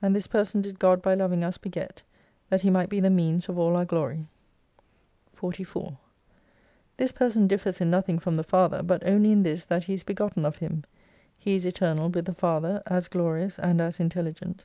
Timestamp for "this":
0.16-0.26, 6.96-7.12, 9.42-9.66